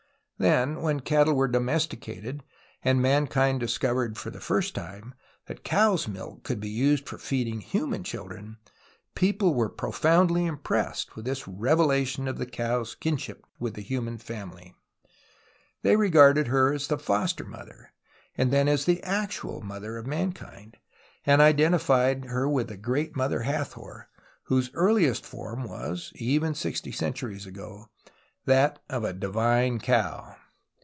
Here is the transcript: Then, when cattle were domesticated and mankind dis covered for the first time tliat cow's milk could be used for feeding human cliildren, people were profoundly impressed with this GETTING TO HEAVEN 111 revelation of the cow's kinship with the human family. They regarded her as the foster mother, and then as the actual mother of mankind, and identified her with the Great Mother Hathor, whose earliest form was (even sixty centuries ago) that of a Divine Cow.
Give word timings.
Then, 0.37 0.81
when 0.81 1.01
cattle 1.01 1.35
were 1.35 1.47
domesticated 1.47 2.41
and 2.81 2.99
mankind 2.99 3.59
dis 3.59 3.77
covered 3.77 4.17
for 4.17 4.31
the 4.31 4.39
first 4.39 4.73
time 4.73 5.13
tliat 5.47 5.61
cow's 5.61 6.07
milk 6.07 6.41
could 6.41 6.59
be 6.59 6.67
used 6.67 7.07
for 7.07 7.19
feeding 7.19 7.61
human 7.61 8.01
cliildren, 8.01 8.55
people 9.13 9.53
were 9.53 9.69
profoundly 9.69 10.47
impressed 10.47 11.15
with 11.15 11.25
this 11.25 11.41
GETTING 11.41 11.53
TO 11.53 11.57
HEAVEN 11.59 11.77
111 11.85 12.25
revelation 12.25 12.27
of 12.27 12.37
the 12.39 12.51
cow's 12.51 12.95
kinship 12.95 13.45
with 13.59 13.75
the 13.75 13.83
human 13.83 14.17
family. 14.17 14.73
They 15.83 15.95
regarded 15.95 16.47
her 16.47 16.73
as 16.73 16.87
the 16.87 16.97
foster 16.97 17.45
mother, 17.45 17.91
and 18.35 18.49
then 18.51 18.67
as 18.67 18.85
the 18.85 19.03
actual 19.03 19.61
mother 19.61 19.95
of 19.99 20.07
mankind, 20.07 20.77
and 21.23 21.39
identified 21.39 22.25
her 22.25 22.49
with 22.49 22.69
the 22.69 22.77
Great 22.77 23.15
Mother 23.15 23.41
Hathor, 23.41 24.09
whose 24.45 24.71
earliest 24.73 25.23
form 25.23 25.65
was 25.65 26.11
(even 26.15 26.55
sixty 26.55 26.91
centuries 26.91 27.45
ago) 27.45 27.89
that 28.43 28.79
of 28.89 29.03
a 29.03 29.13
Divine 29.13 29.77
Cow. 29.79 30.35